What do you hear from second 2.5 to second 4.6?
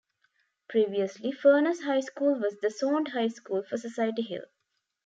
the zoned high school for Society Hill.